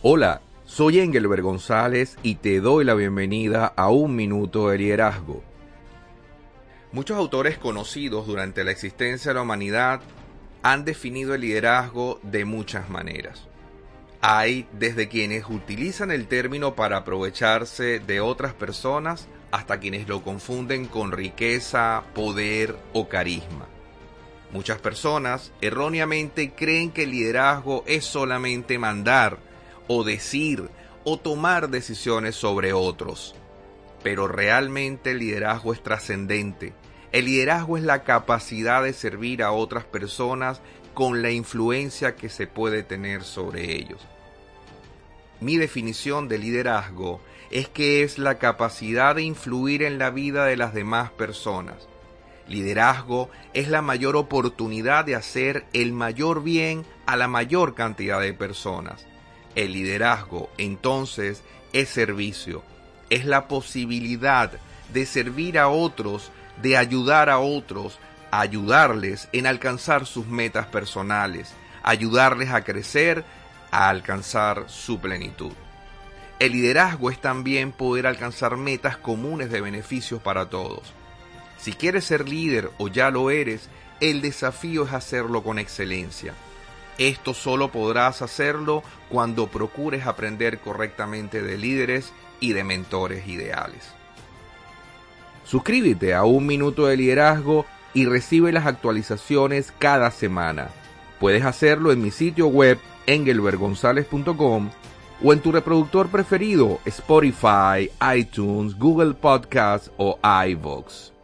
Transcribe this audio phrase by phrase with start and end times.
[0.00, 5.42] Hola, soy Engelbert González y te doy la bienvenida a Un Minuto de Liderazgo.
[6.92, 10.00] Muchos autores conocidos durante la existencia de la humanidad
[10.62, 13.48] han definido el liderazgo de muchas maneras.
[14.20, 20.86] Hay desde quienes utilizan el término para aprovecharse de otras personas hasta quienes lo confunden
[20.86, 23.66] con riqueza, poder o carisma.
[24.52, 29.47] Muchas personas erróneamente creen que el liderazgo es solamente mandar,
[29.88, 30.70] o decir
[31.04, 33.34] o tomar decisiones sobre otros.
[34.02, 36.74] Pero realmente el liderazgo es trascendente.
[37.10, 40.60] El liderazgo es la capacidad de servir a otras personas
[40.94, 44.06] con la influencia que se puede tener sobre ellos.
[45.40, 50.56] Mi definición de liderazgo es que es la capacidad de influir en la vida de
[50.56, 51.88] las demás personas.
[52.48, 58.32] Liderazgo es la mayor oportunidad de hacer el mayor bien a la mayor cantidad de
[58.32, 59.06] personas.
[59.54, 62.62] El liderazgo, entonces, es servicio,
[63.10, 64.52] es la posibilidad
[64.92, 66.30] de servir a otros,
[66.62, 67.98] de ayudar a otros,
[68.30, 73.24] ayudarles en alcanzar sus metas personales, ayudarles a crecer,
[73.70, 75.52] a alcanzar su plenitud.
[76.38, 80.92] El liderazgo es también poder alcanzar metas comunes de beneficios para todos.
[81.58, 83.68] Si quieres ser líder o ya lo eres,
[84.00, 86.34] el desafío es hacerlo con excelencia.
[86.98, 93.92] Esto solo podrás hacerlo cuando procures aprender correctamente de líderes y de mentores ideales.
[95.44, 100.68] Suscríbete a Un Minuto de Liderazgo y recibe las actualizaciones cada semana.
[101.20, 104.70] Puedes hacerlo en mi sitio web engelbergonzalez.com
[105.22, 111.17] o en tu reproductor preferido Spotify, iTunes, Google Podcasts o iVoox.